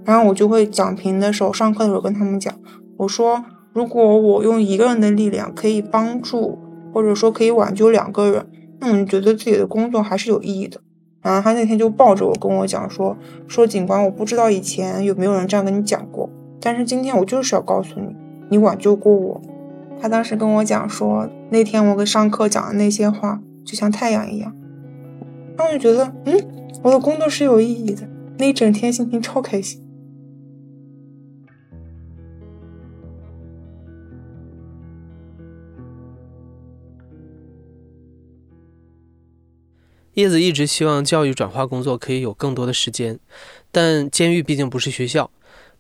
[0.05, 2.53] 然后我就会讲评的时候，上课的时候跟他们讲，
[2.99, 6.59] 我说如果我用一个人的力量可以帮助，
[6.93, 8.47] 或者说可以挽救两个人，
[8.81, 10.81] 那我觉得自己的工作还是有意义的。
[11.23, 13.17] 然后他那天就抱着我跟我讲说，
[13.49, 16.31] 说警官，我不知道以前有没有人这样跟你讲过，
[16.61, 18.15] 但是今天我就是要告诉你，
[18.49, 19.41] 你挽救过我。
[20.01, 24.55] 他当时跟我讲说，那天我给上课讲的那些话，就像太阳一样，
[25.57, 26.53] 然后我觉得，嗯。
[26.83, 28.07] 我的工作是有意义的，
[28.39, 29.83] 那一整天心情超开心。
[40.15, 43.19] 叶子一直希望教育转化工作可以有更多的时间，
[43.73, 45.29] 但监狱毕竟不是学校，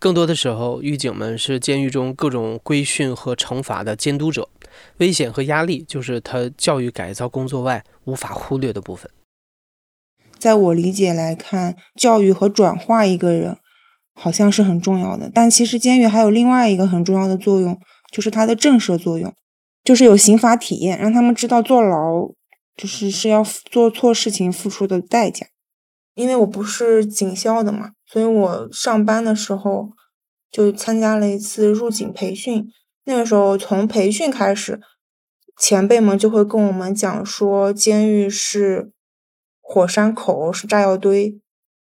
[0.00, 4.48] 更多的时候，狱警们是监狱中各种规训和惩罚的监督者，
[4.96, 9.08] 危险和压力就是他教育改造工作外无法忽略的部分。
[10.38, 13.56] 在我理解来看，教育和转化一个人，
[14.14, 15.30] 好像是很重要的。
[15.32, 17.78] 但其实监狱还有另外一个很重要的作用，
[18.12, 19.32] 就是它的震慑作用。
[19.84, 22.28] 就是有刑法体验，让他们知道坐牢
[22.76, 25.46] 就是是要做错事情付出的代价。
[26.16, 29.90] 因为我不是警校的嘛，所以我上班的时候
[30.50, 32.66] 就参加了一次入警培训。
[33.04, 34.80] 那个时候从培训开始，
[35.60, 38.90] 前辈们就会跟我们讲说，监狱是
[39.68, 41.40] 火山口，是炸药堆。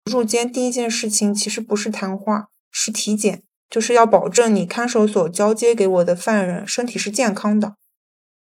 [0.05, 7.75] 入监第一件事情其实不是谈话，是体检，就是要保证你看守所交接给我的犯人身体是健康的，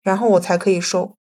[0.02, 1.14] 然后我才可以收。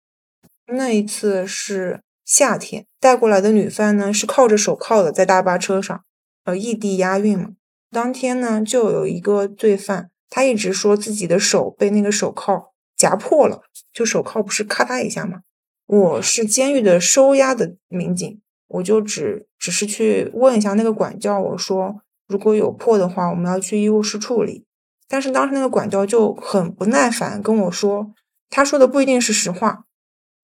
[0.68, 6.02] 那一次是夏天，带过来的女犯呢是铐着手铐的，在大巴车上，
[6.46, 7.50] 呃，异地押运嘛。
[7.92, 15.42] 当天呢，就有一个罪犯，他一直说自己的手被那个手铐夹破了，就手铐不是咔嗒一下吗？
[15.88, 18.40] 我是监狱的收押的民警。
[18.68, 24.66] 我就只只是去问一下那个管教，我说如果有破的话，我们要去医务室处理。
[25.08, 28.14] 但是当时那个管教就很不耐烦跟我说，
[28.50, 29.86] 他说的不一定是实话，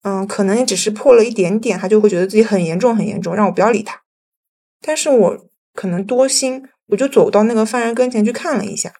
[0.02, 4.00] 嗯，可能也只是破了一点点，他就会觉得自己很严重很严重，让我不要理他。
[4.80, 8.94] 但是我可能多心，我就走到那个犯人跟前去看了一下，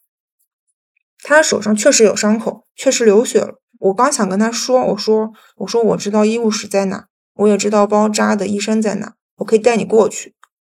[1.22, 3.58] 他手上确实有伤口，确实流血了。
[3.84, 7.06] 我刚想跟他说，我说我说我知道医务室在哪。
[7.36, 10.34] 我也知道包扎的医生在哪，我可以带你过去。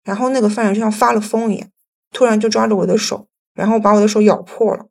[0.05, 1.67] 然后那个犯人就像发了疯一样，
[2.13, 4.85] 突然就抓着我的手，然后把我的手咬破了，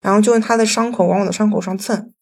[0.00, 2.12] 然后就用他的伤口往我的伤口上蹭。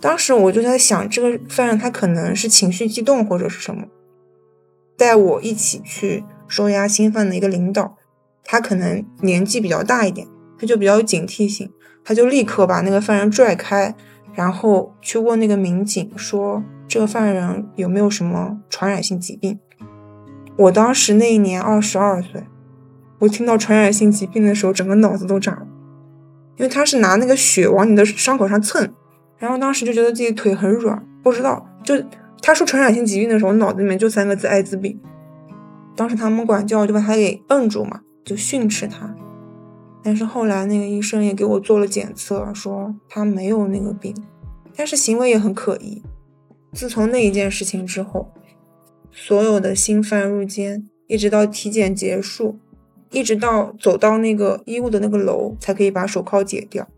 [0.00, 3.88] 当时我就在想，这个犯人他可能是情绪激动或者是什么。
[4.96, 7.96] 带我一起去收押新犯的一个领导，
[8.44, 11.72] 他可能年纪比较大一点，他就比较有警惕性，
[12.04, 13.94] 他就立刻把那个犯人拽开。
[14.34, 19.58] 然后去问那个民警说：“这个犯人有没有什么传染性疾病？”
[20.56, 22.42] 我当时那一年二十二岁，
[23.18, 25.66] 我听到传染性疾病的时候，整个脑子都炸了，
[26.56, 28.90] 因为他是拿那个血往你的伤口上蹭，
[29.36, 31.94] 然后当时就觉得自己腿很软，不知道就
[32.40, 34.98] 他说传染性疾病的时候，脑子里面就三个字：艾滋病。
[35.94, 39.14] 当时他们管教就把他给摁住嘛，就训斥他。
[40.02, 44.14] 但是后来那个医生也给我做了检测，说他没有那个病，
[44.76, 46.02] 但是行为也很可疑。
[46.72, 48.32] 自从那一件事情之后，
[49.10, 52.58] 所有的新犯入监，一直到体检结束，
[53.10, 56.88] 一直到走到那个医务的那个楼，才可以把手铐解掉。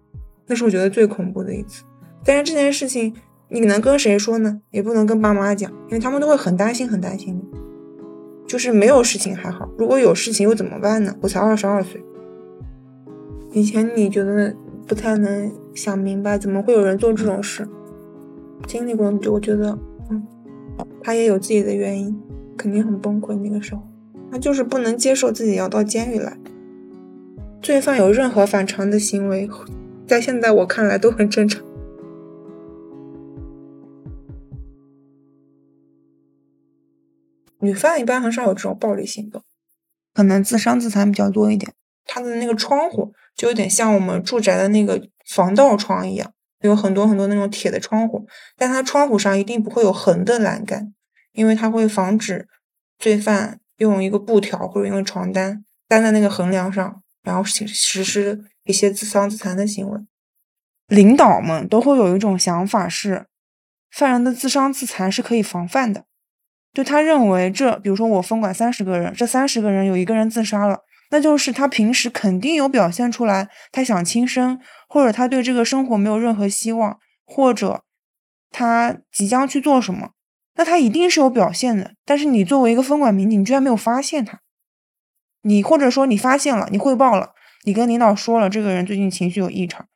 [0.47, 1.85] 那是我觉得最恐怖的一次。
[2.25, 3.15] 但是这件事情
[3.49, 4.61] 你能跟谁说呢？
[4.71, 7.43] 也不能跟爸妈讲，因为他们都会很担心，很担心你。
[8.47, 11.15] 就是没有事情还好，如果有事情又怎么办呢？
[11.21, 12.03] 我才二十二岁。
[13.55, 14.53] 以前你觉得
[14.85, 17.65] 不太能想明白，怎么会有人做这种事？
[18.67, 19.79] 经历过，就我觉得，
[20.11, 20.27] 嗯，
[21.01, 22.21] 他也有自己的原因，
[22.57, 23.39] 肯定很崩溃。
[23.39, 23.83] 那个时候，
[24.33, 26.37] 他就是不能接受自己要到监狱来。
[27.63, 29.49] 罪犯有任何反常的行为，
[30.05, 31.65] 在现在我看来都很正常。
[37.61, 39.41] 女犯一般很少有这种暴力行动，
[40.13, 41.73] 可能自伤自残比较多一点。
[42.05, 43.13] 他的那个窗户。
[43.37, 50.95] 就有点像我们住宅的那个防盗窗一样，有很多很多那种铁的窗户，但它窗户上一定不会有横的栏杆，
[51.33, 52.49] 因为它会防止
[52.99, 60.01] 罪犯用一个布条或者用床单粘在那个横梁上，然后实实施一些自伤自残的行为。
[60.87, 63.27] 领导们都会有一种想法是，
[63.91, 66.05] 犯人的自伤自残是可以防范的，
[66.73, 70.81] 就他认为这，比如说我分管三十个人，这三十个人有一个人自杀了。
[71.15, 77.85] 那就是他平时肯定有表现出来，他想轻生，或者他对这个生活没有任何希望，或者
[78.51, 80.11] 他即将去做什么，
[80.57, 81.95] 那他一定是有表现的。
[82.05, 84.41] 但是你作为一个分管民警，你居然没有发现他，
[85.43, 89.87] 你或者说你发现了，你汇报了，你跟领导说了这个人最近情绪有异常，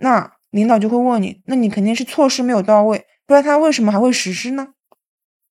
[0.00, 4.74] 那领导就会问你，那你肯定是措施没有到位，不然他为什么还会实施呢？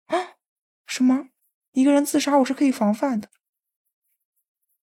[0.06, 0.34] 啊？
[0.88, 1.26] 什么？
[1.70, 3.28] 一个人自杀我是可以防范的。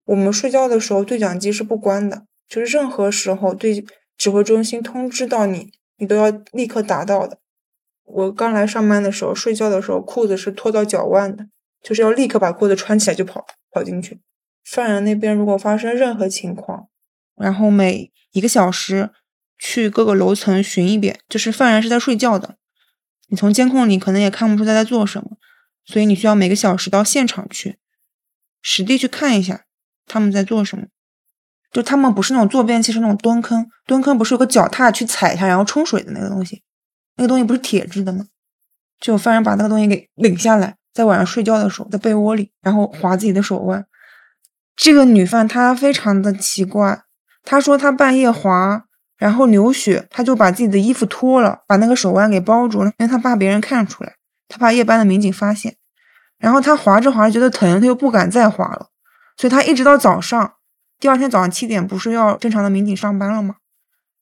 [0.06, 3.84] 我们睡觉的时候，对讲机是不关的，就是任何时候对
[4.18, 7.40] 指挥中心通知到你，你都要立刻达到的。
[8.04, 11.48] 我刚来上班的时候，睡觉的时候裤子是脱到脚腕的，
[11.82, 14.22] 就是要立刻把裤子穿起来就跑跑进去。
[14.64, 16.88] 犯人那边如果发生任何情况，
[17.36, 19.10] 然后每一个小时
[19.58, 22.58] 去各个楼层巡一遍，就是犯人是在睡觉的，
[23.30, 25.38] 你从监控里可能也看不出他在做什么，
[25.84, 27.80] 所以你需要每个小时到现场去
[28.62, 29.66] 实地去看一下。
[30.06, 30.86] 他们在做什么？
[31.72, 33.68] 就他们不是那种坐便器，是那种蹲坑。
[33.86, 36.64] 蹲坑不是有个脚踏去踩一下，然后冲水的那个东西？
[37.18, 38.26] 那个东西不是铁制的吗？
[39.00, 43.86] 就犯人把那个东西给领下来，在晚上睡觉的时候，在被窝里，然后划自己的手腕。
[44.78, 47.02] 这个女犯她非常的奇怪，
[47.44, 48.86] 她说她半夜划
[49.18, 54.14] 然后流血，她就把自己的衣服脱了，把那个手腕给包住了，因为她怕别人看出来，
[54.48, 55.76] 她怕夜班的民警发现。
[56.38, 58.90] 然后他划着划着觉得疼，他又不敢再划了，
[59.38, 60.56] 所以他一直到早上，
[61.00, 63.56] 第二天早上七点不是要正常的民警上班了吗？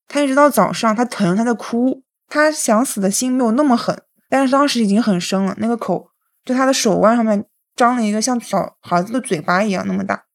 [0.07, 6.09] 他一直到早上，他疼，他在哭，他想死的心没有那么狠，但是当时已经很深了，那个口
[6.43, 7.45] 就他的手腕上面
[7.75, 10.25] 张了一个像小孩子的嘴巴一样那么大，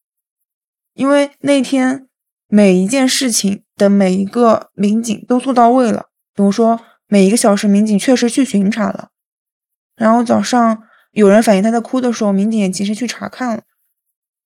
[0.94, 2.08] 因为那天
[2.48, 3.64] 每一件事情。
[3.78, 9.10] 的每一个民警都做到位了，比如说每一个小时民警确实去巡查了，
[9.94, 13.62] 然后早上有人反映他在哭的时候，民警也及时去查看了，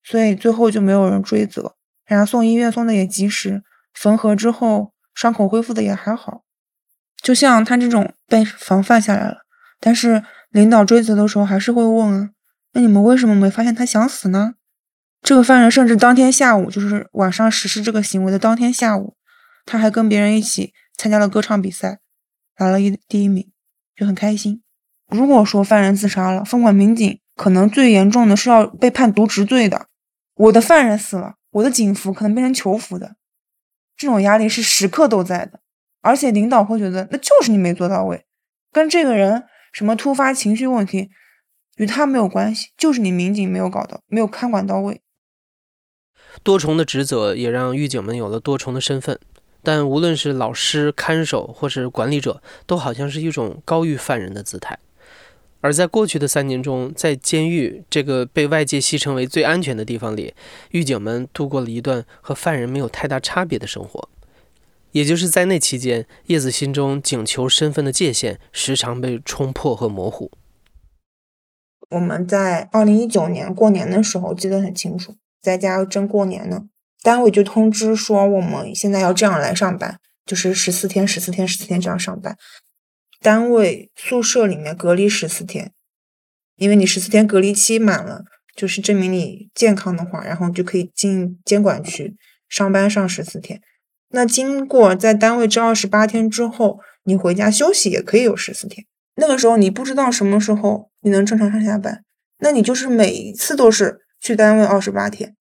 [0.05, 3.63] 所以最后就没有人追责，然后送医院送的也及时，
[3.95, 6.43] 缝合之后伤口恢复的也还好。
[7.23, 9.39] 就像他这种被防范下来了，
[9.79, 12.31] 但是领导追责的时候还是会问啊，
[12.73, 14.55] 那你们为什么没发现他想死呢？
[15.23, 19.17] 这个犯人甚至当天下午，就是晚上实施这个行为的当天下午。
[19.65, 22.01] 他还跟别人一起参加了歌唱比赛，
[22.59, 23.49] 拿了一第一名，
[23.95, 24.61] 就很开心。
[25.09, 29.87] 如果说犯人自杀了，分管民警可能最严重的是要被判渎职罪的。
[30.35, 33.17] 我的犯人死了，我的警服可能变成囚服的，
[33.97, 35.61] 这种压力是时刻都在的。
[36.01, 38.25] 而且领导会觉得那就是你没做到位，
[38.73, 41.11] 跟这个人什么突发情绪问题
[41.77, 45.01] 与他没有关系，就是你民警没有搞到，没有看管到位。
[46.43, 49.21] 多重的职责也让狱警们有了多重的身份。
[49.63, 54.77] 但无论是老师、看守或是管理者，都好像是一种高于犯人的姿态。
[55.63, 60.35] 而在过去的三年中，在监狱这个被外界戏称为最安全的地方里，
[60.73, 64.09] 狱警们度过了一段和犯人没有太大差别的生活。
[64.91, 70.31] 也就是在那期间，叶子心中警囚身份的界限时常被冲破和模糊。
[71.91, 76.65] 我们在二零一九年过年的时候记得很清楚，在家正过年呢。
[77.03, 82.37] 单位就通知说，我们现在要这样来上班，就是十四天、十四天、十四天这样上班。
[83.23, 85.73] 单位宿舍里面隔离十四天，
[86.57, 88.25] 因为你十四天隔离期满了，
[88.57, 92.17] 就是证明你健康的话，然后就可以进监管区
[92.49, 93.61] 上班上十四天。
[94.09, 98.85] 那经过在单位这二十八天之后，你回家休息也可以有十四天。
[99.15, 102.05] 那个时候你不知道什么时候你能正常上下班，
[102.41, 105.37] 那你就是每一次都是去单位二十八天。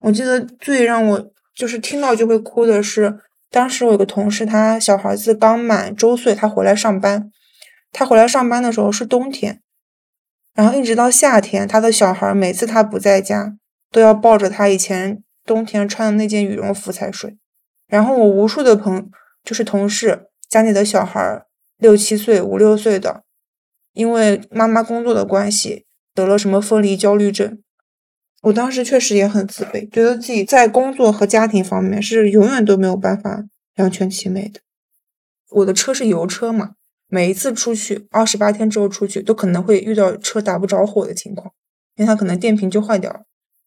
[0.00, 3.18] 我记得最让我就是听到就会哭的是，
[3.50, 7.30] 当时我有个同事，他小孩子刚满周岁，他回来上班，
[7.90, 9.62] 他回来上班的时候是冬天，
[10.54, 13.56] 然后一直到夏天，他的小孩每次他不在家，
[13.90, 17.38] 都要抱着他以前冬天穿的那件羽绒服才睡。
[17.86, 19.10] 然后我无数的朋
[19.42, 21.42] 就是同事家里的小孩
[21.78, 23.24] 六七岁、五六岁的，
[23.94, 27.58] 因为妈妈工作的关系得了什么分离焦虑症。
[28.42, 34.60] 我当时确实也很自卑，觉得自己在工作和家庭方面是永远都没有办法两全其美的。
[35.50, 36.74] 我的车是油车嘛，
[37.08, 41.52] 每一次出去二十八天之后出去，都可能会遇到车打不着火的情况，
[41.96, 43.22] 因为它可能电瓶就坏掉了。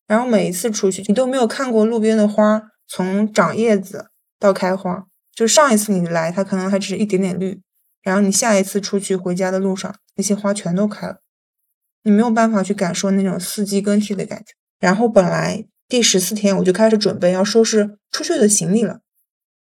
[0.07, 4.07] 然后每一次出去，你都没有看过路边的花从长叶子
[4.39, 7.61] 到开花，就上一次你来，它可能还只是一点点绿，
[8.01, 11.21] 然后你下一次出去回家的路上，那些花全都开了，
[12.03, 14.53] 你没有办法去感受那种四季更替的感觉。
[14.81, 19.01] 然后本来第十四天我就开始准备要收拾出去的行李了，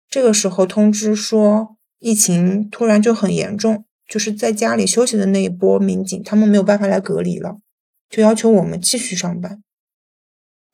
[0.08, 7.58] 这个时候通知说疫情突然就很严重，就是在家里休息的那一波民警他们没有办法来隔离了，
[8.08, 9.60] 就要求我们继续上班。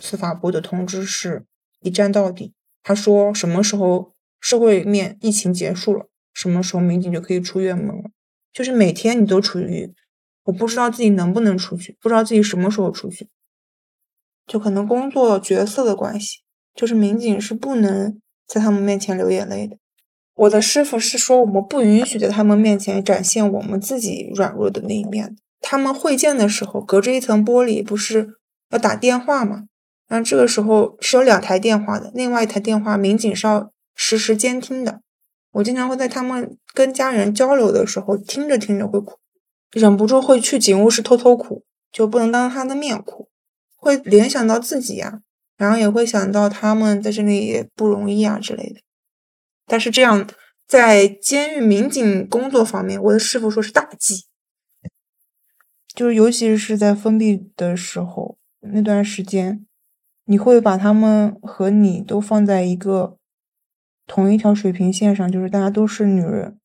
[0.04, 1.46] 司法部的通知是
[1.80, 8.10] 一站到底，他说什么时候社会面疫情结束了，什么时候民警就可以出院门了，
[8.52, 9.94] 就是每天你都处于
[10.44, 13.28] 我不知道自己能不能出去，不知道自己什么时候出去。
[14.46, 16.38] 就可能工作角色的关系，
[16.74, 19.76] 就是民警是不能在他们面前流眼泪的。
[20.34, 25.36] 我的师傅是说，我们不允许在他们面前展现我们自己软弱的那一面。
[25.60, 28.34] 他们会见的时候，隔着一层玻璃，不是
[28.70, 29.64] 要打电话吗？
[30.06, 35.00] 然后这个时候是有两台电话的，另外一台电话民警是要实时监听的。
[35.52, 39.16] 我经常会在他们跟家人交流的时候，听着听着会哭，
[39.72, 43.28] 忍不住会去警务室偷偷哭，就不能当他的面哭。
[43.86, 45.20] 会联想到自己呀，
[45.56, 48.80] 然后也会想到他们在这里也不容易啊之类的。
[49.64, 50.28] 但是这样
[50.66, 54.26] 在监狱民警工作方面，我的师傅说是大忌，
[55.94, 59.64] 就是尤其是在封闭的时候那段时间，
[60.24, 63.16] 你会把他们和你都放在一个
[64.08, 66.58] 同一条水平线上，就是大家都是女人，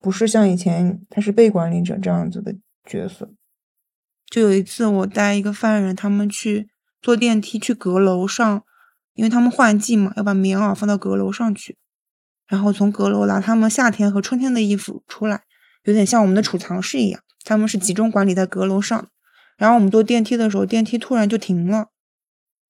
[0.00, 3.30] 不是像以前他是被管理者这样子的角色。
[4.30, 6.70] 就有一次，我带一个犯人，他们去
[7.02, 8.62] 坐电梯去阁楼上，
[9.14, 11.76] 因为他们换季嘛，要把棉袄放到阁楼上去。
[12.46, 15.42] 然后从阁楼拿他们夏天和春天的衣服出来，
[15.84, 17.20] 有点像我们的储藏室一样。
[17.44, 19.08] 他们是集中管理在阁楼上。
[19.56, 21.88] 然后我们坐电梯的时候，电梯突然就停了。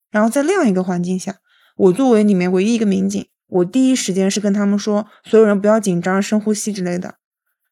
[0.09, 1.37] 然后在那样一个环境下，
[1.77, 7.15] 我作为里面唯一一个民警，我第一时间是跟他们说，所有人不要紧张，深呼吸之类的。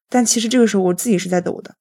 [0.08, 1.76] 但其实这个时候我自己是在抖的。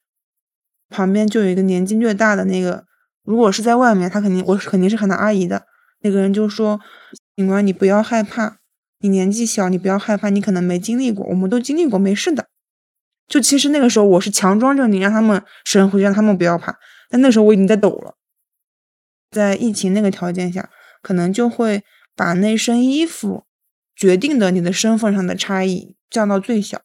[0.89, 2.85] 旁边就有一个年纪略大的那个，
[3.23, 5.67] 如果是在外面，他肯定我肯定是喊他阿姨的。
[6.01, 6.81] 那个人就说
[7.37, 8.59] ：“警官，你不要害怕，
[9.01, 12.49] 你年纪小，你不要害怕，你可能没经历过，我们都经历过，没事的。”
[13.27, 16.79] 就其实那个时候我是强装着，你，让他们深呼吸，让他们不要怕。
[17.11, 18.15] 但那时候我已经在抖了，
[19.31, 20.71] 在疫情那个条件下，
[21.03, 21.83] 可能就会
[22.15, 23.45] 把那身衣服
[23.95, 26.81] 决定的你的身份上的差异降到最小。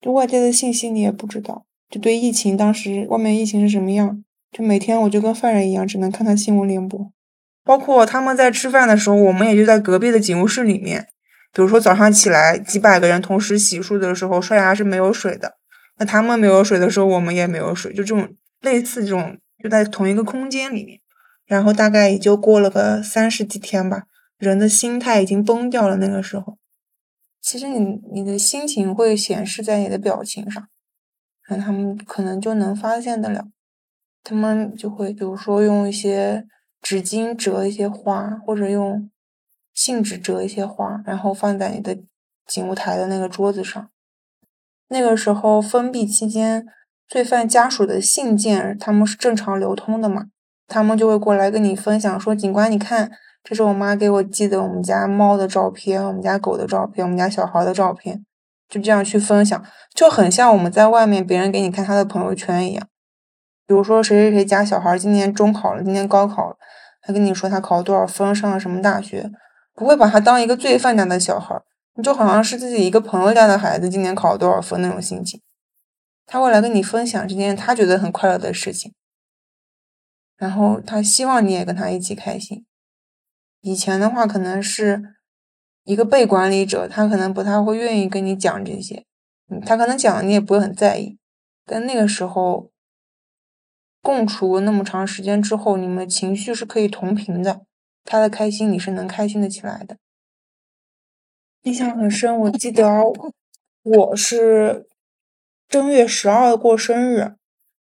[0.00, 7.12] 就外界的信息你也不知道，就对疫情当时外面疫情是什么样，就每天我就跟犯人一样，只能看看新闻联播。
[7.62, 11.06] 包括他们在吃饭的时候，我们也就在隔壁的警务室里面。
[11.52, 15.58] 比如说早上起来几百个人同时洗漱的时候，刷牙是没有水的，
[15.98, 18.34] 那他们没有水的时候，我们也没有水，就这种。
[18.62, 21.00] 类似这种就在同一个空间里面，
[21.46, 24.04] 然后大概也就过了个三十几天吧，
[24.38, 25.96] 人的心态已经崩掉了。
[25.96, 26.58] 那个时候，
[27.40, 30.68] 其实你你的心情会显示在你的表情上，
[31.48, 33.44] 那他们可能就能发现得了。
[34.22, 36.46] 他们就会比如说用一些
[36.80, 39.10] 纸巾折一些花，或者用
[39.74, 41.98] 信纸折一些花，然后放在你的
[42.46, 43.90] 警务台的那个桌子上。
[44.88, 46.66] 那个时候封闭期间。
[47.08, 50.28] 罪犯家属的信件，他们是正常流通的嘛？
[50.66, 53.10] 他们就会过来跟你分享，说：“警官，你看，
[53.44, 58.24] 这是我妈给我寄的我们家猫的照片，我们家狗的照片，我们家小孩的照片。”
[58.72, 59.62] 就这样去分享，
[59.94, 62.88] 就很像我们在外面别人给你看他的朋友圈一样。
[63.66, 66.56] 比如说谁谁谁家小孩今年中考了，今年高考了，
[67.02, 69.30] 他跟你说他考了多少分，上了什么大学，
[69.74, 71.54] 不会把他当一个罪犯家的小孩，
[71.96, 75.42] 你就好像是自己一个朋友家的孩子今年考了多少分那种心情。
[76.24, 78.94] 他会来跟你分享这件他觉得很快乐的事情，
[80.38, 82.64] 然后他希望你也跟他一起开心。
[83.60, 85.02] 以前的话，可能是
[85.84, 89.04] 一个被管理者，他可能不太会愿意跟你讲这些，
[89.48, 91.18] 嗯，他可能讲你也不会很在意。
[91.64, 92.70] 但那个时候，
[94.00, 97.62] 共处那么长时间之后，你们情绪是可以同频的，
[98.04, 99.96] 他的开心你是能开心的起来的。
[101.62, 103.02] 印象很深，我记得
[103.82, 104.88] 我是。
[105.68, 107.34] 正月十二过生日，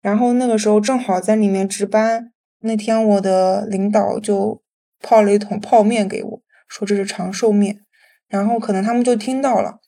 [0.03, 2.35] 然后那个时候正好在里面值班。
[2.61, 4.63] 那天我的领导就
[5.01, 7.81] 泡了一桶泡面给我，说这是长寿面。
[8.29, 9.79] 然后可能他们就听到了，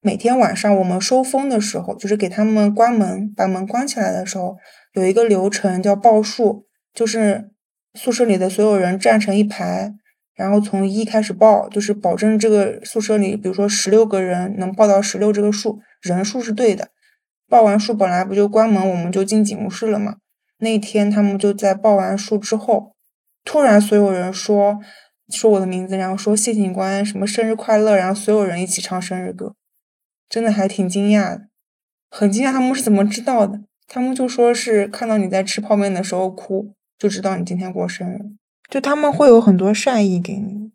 [0.00, 4.56] 每天晚上我们收风的时候，就是给他们关门，把门关起来的时候，
[4.92, 7.50] 有一个流程叫报数，就是
[7.94, 9.94] 宿舍里的所有人站成一排，
[10.34, 16.88] 然后从一开始报，就是保证这个宿舍里，比如说十六个人能报到十六这个数，人数是对的。
[17.48, 20.16] 报完数本来不就关门，我们就进警务室了吗？
[20.58, 22.94] 那天他们就在报完数之后，
[23.44, 24.78] 突然所有人说
[25.28, 29.54] 说我的名字，然后说谢警官什么生日快乐，然后所有人一起唱生日歌，
[30.28, 31.48] 真的还挺惊讶的，
[32.10, 33.62] 很惊讶他们是怎么知道的？
[33.88, 38.18] 他们就说是看到你在吃泡面的时候哭，就知道你今天过生日，
[38.70, 40.70] 就他们会有很多善意给你。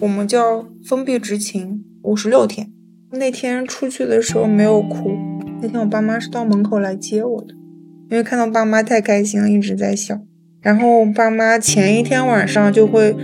[0.00, 2.72] 我们叫封闭执勤，五十六天。
[3.12, 5.16] 那天出去的时候没有哭，
[5.62, 7.54] 那天我爸妈是到门口来接我的，
[8.10, 10.20] 因为看到爸妈太开心了，一直在笑。
[10.64, 13.14] 然后爸妈前一天晚上就会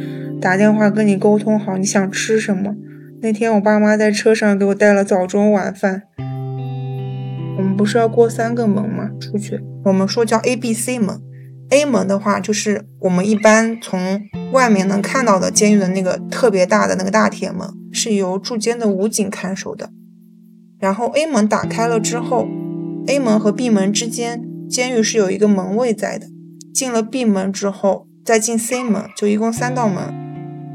[0.41, 2.77] 打电话跟你沟通好你想吃什么。
[3.23, 6.03] 那天我爸妈在车上给我带了早中晚饭。
[7.57, 9.11] 我们不是要过三个门吗？
[9.19, 11.19] 出去，我们说叫 A、B、C 门。
[11.71, 14.21] A 门的话，就是我们一般从
[14.53, 19.91] 外面能看到的监狱的那个特别大的那个大铁门，是由驻监的武警看守的。
[20.79, 22.47] 然后 A 门打开了之后
[23.07, 26.27] ，A 门和 B 门之间，监狱是有一个门卫在的。
[26.73, 30.15] 进了 B 门之后，再进 C 门，就一共三道门。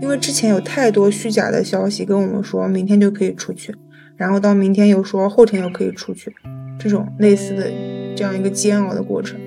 [0.01, 3.73] 因为之前有太多虚假的消息跟我们说明天就可以出去，
[4.17, 6.33] 然后到明天又说后天又可以出去，
[6.77, 7.71] 这种类似的
[8.15, 9.39] 这样一个煎熬的过程。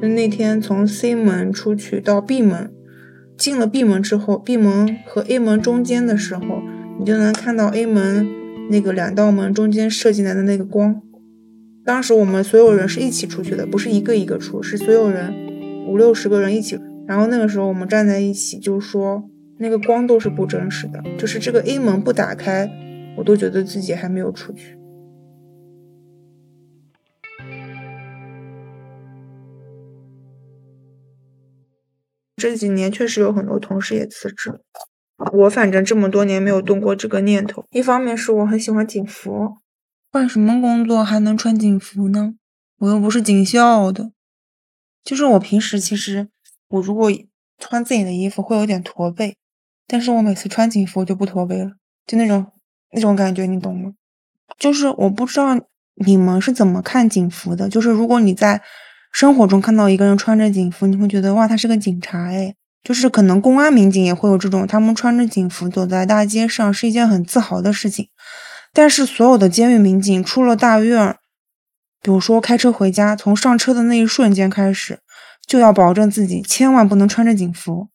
[0.00, 2.70] 就那天从 C 门出去到 B 门，
[3.38, 6.62] 进了 B 门之后，B 门和 A 门中间的时候，
[7.00, 8.28] 你就能看到 A 门
[8.70, 11.00] 那个两道门中间射进来的那个光。
[11.84, 15.32] 当时我们所有人是一起出去的，不是一个一个出，是所有人
[15.86, 16.78] 五六十个人一起。
[17.06, 19.28] 然后那个时候我们站在一起，就说
[19.58, 22.70] 那个光都是不真实的，就是这个 A 门不打开，
[23.18, 24.78] 我都觉得自己还没有出去。
[32.36, 34.60] 这几年确实有很多同事也辞职，
[35.32, 37.64] 我反正这么多年没有动过这个念头。
[37.70, 39.58] 一方面是我很喜欢警服，
[40.10, 42.34] 换什么工作还能穿警服呢？
[42.78, 44.13] 我又不是警校的。
[45.04, 46.28] 就是我平时其实
[46.68, 47.12] 我如果
[47.58, 49.36] 穿自己的衣服会有点驼背，
[49.86, 51.72] 但是我每次穿警服就不驼背了，
[52.06, 52.46] 就那种
[52.92, 53.92] 那种感觉，你懂吗？
[54.58, 55.60] 就是我不知道
[55.94, 57.68] 你们是怎么看警服的。
[57.68, 58.62] 就是如果你在
[59.12, 62.54] 生活中看到一个人穿着警服，你会觉得哇，他是个警察哎。
[62.82, 68.10] 就是可能公安民警也会有这种，他们穿着警服走在大街上是一件很自豪的事情。
[68.74, 71.16] 但是所有的监狱民警出了大院，
[72.04, 74.98] 比如说开车回家，从上车的那一瞬间开始，
[75.46, 77.88] 就要保证自己千万不能穿着警服，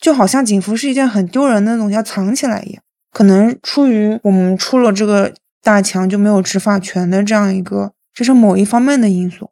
[0.00, 2.82] 就好像警服是一件很丢人的东西，要藏起来一样。
[3.10, 9.50] 可能出于我们出了这个大墙就没有执法权的这样一个，这是某一方面的因素。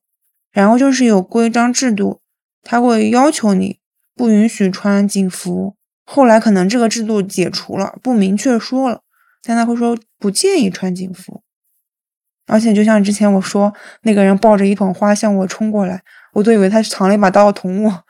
[0.52, 2.20] 然后就是有规章制度，
[2.62, 3.80] 他会要求你。
[4.16, 9.00] 不允许穿警服，后来可能这个制度解除了，不明确说了，
[9.42, 11.42] 但他会说不建议穿警服。
[12.50, 13.72] 而且就像之前我说，
[14.02, 16.02] 那个人抱着一桶花向我冲过来，
[16.34, 18.04] 我都以为他藏了一把刀要捅我。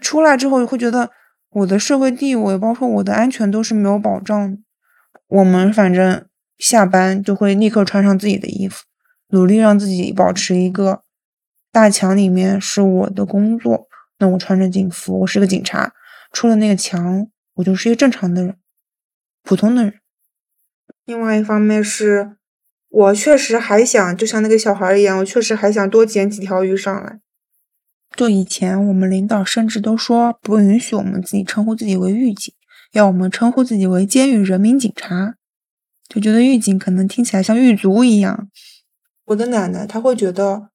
[0.00, 1.10] 出来之后会觉得
[1.50, 4.58] 我的社会地位，包括我的安全都是没有保障。
[5.26, 6.26] 我们反正
[6.58, 8.84] 下班就会立刻穿上自己的衣服，
[9.30, 11.02] 努力让自己保持一个
[11.72, 13.88] 大墙里面是我的工作。
[14.18, 15.92] 那我穿着警服，我是个警察，
[16.32, 18.56] 出了那个墙，我就是一个正常的人，
[19.42, 19.94] 普通的人。
[21.04, 22.37] 另外一方面是，
[22.88, 27.20] 我确实还想，就像那个小孩一样，我确实还想多捡几条鱼上来。
[28.16, 32.52] 就以前我们领导甚至都说不允许我们自己称呼自己为狱警，
[32.92, 35.34] 要我们称呼自己为监狱人民警察，
[36.08, 38.48] 就觉得狱警可能听起来像狱卒一样。
[39.26, 40.70] 我的奶奶她会觉得。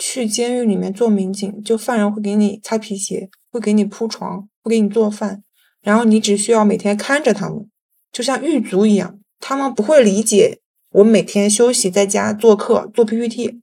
[0.00, 5.42] 去监狱里面做民警，就犯人会给你擦皮鞋，会给你铺床，会给你做饭，
[5.82, 7.68] 然后你只需要每天看着他们，
[8.12, 9.18] 就像狱卒一样。
[9.40, 10.60] 他们不会理解
[10.90, 13.60] 我每天休息在家做客做 PPT。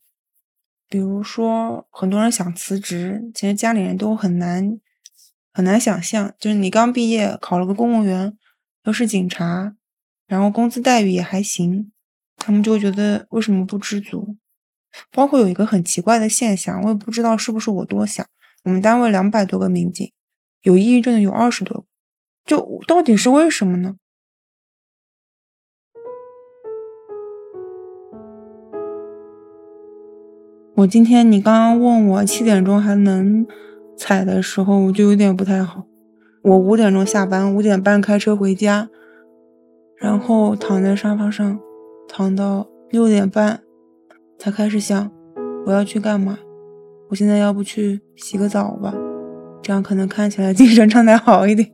[0.87, 4.79] 比如说，很多人想辞职，其实家里人都很难
[5.51, 8.37] 很难想象，就是你刚毕业考了个公务员，
[8.83, 9.75] 又是警察，
[10.27, 11.91] 然后工资待遇也还行，
[12.37, 14.37] 他们就会觉得为什么不知足？
[15.11, 18.23] 包括有一个很奇怪的现象，我也不知道是不是我多想。
[18.63, 20.11] 我们单位两百多个民警，
[20.61, 21.85] 有抑郁症的有二十多个，
[22.45, 23.95] 就到底是为什么呢？
[30.75, 33.47] 我今天你刚刚问我七点钟还能
[33.95, 35.85] 踩的时候，我就有点不太好。
[36.41, 38.89] 我五点钟下班，五点半开车回家，
[39.95, 41.57] 然后躺在沙发上
[42.09, 43.61] 躺到六点半。
[44.37, 45.09] 才开始想
[45.65, 46.37] 我要去干嘛？
[47.09, 48.93] 我现在要不去洗个澡吧，
[49.61, 51.71] 这样可能看起来 精神状态好一点。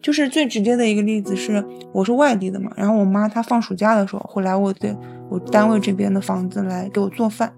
[0.00, 1.62] 就是最直接的一个例子是，
[1.92, 4.96] 我是外地的嘛，然后我妈她放暑假的时候会来我的
[5.28, 7.52] 我单位这边的房子来给我做饭，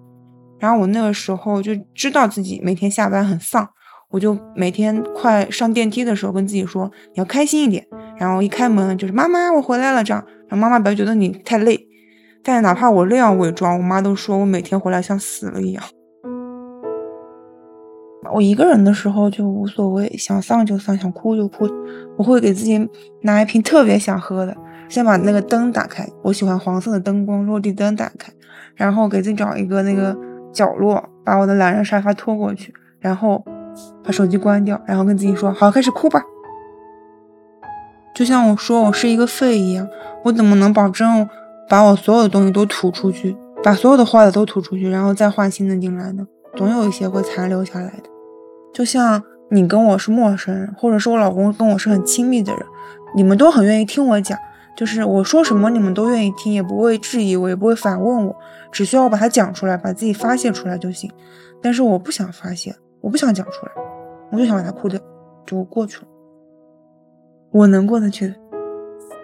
[0.65, 3.69] 然后我那个时候就知道自己每天下班很丧，
[4.09, 7.87] 我就每天快上电梯的时候跟自己说你要开心一点，
[8.17, 11.87] 然后一开门就是妈妈我回来了这样，然后妈妈不要觉得你太累。
[12.43, 15.85] 但哪怕我那样伪装，我妈都说我每天回来像死了一样。
[18.33, 21.69] 我一个人的时候就无所谓，想丧就丧，想哭就哭。
[22.17, 22.89] 我会给自己
[23.21, 24.57] 拿一瓶特别想喝的，
[24.89, 28.33] 先把那个灯打开，我喜欢黄色的灯光，落地灯打开，
[28.75, 30.17] 然后给自己找一个那个
[30.55, 33.45] 角落，把我的懒人沙发拖过去，然后
[34.03, 36.23] 把手机关掉，然后跟自己说好，开始哭吧。
[38.15, 39.87] 就像我说我是一个废一样，
[40.23, 41.29] 我怎么能保证？
[41.67, 46.25] 把我所有的东西都吐出去，把所有的坏的都吐出去，然后再换新的进来呢？
[46.55, 48.03] 总有一些会残留下来的。
[48.73, 52.63] 就像你跟我是陌生人，或者是我老公跟我是很亲密的人，
[53.17, 54.39] 你们都很愿意听我讲，
[54.77, 58.37] 就是我说什么你们都愿意听，也不会质疑我，也不会反问我，
[58.73, 61.11] 只需要我把它讲出来，把自己发泄出来就行。
[61.63, 63.73] 但是我不想发泄，我不想讲出来，
[64.31, 65.01] 我就想把它哭掉，
[65.47, 66.09] 就过去了。
[67.51, 68.35] 我能过得去。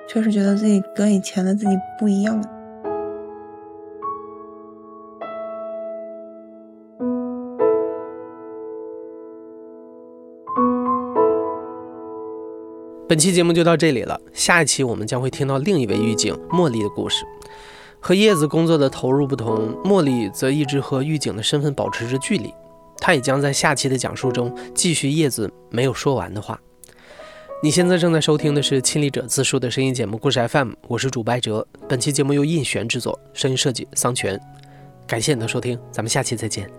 [0.08, 2.48] 确实觉得自己跟以前的自己不一样了。
[13.10, 17.26] 本期节目就到这里了，下一期我们将会听到另一位狱警茉莉的故事。
[17.98, 22.54] 和叶子工作的投入不同，茉莉则一直和狱警的身份保持着距离。
[22.98, 26.56] 她也将在下期的讲述中继续叶子没有说完的话。
[27.64, 31.66] 你现在正在收听的是亲历者自述的声音节目《故事 FM》，我是主播哲。
[31.88, 34.40] 本期节目由印璇制作，声音设计桑泉。
[35.04, 36.70] 感谢你的收听，咱们下期再见。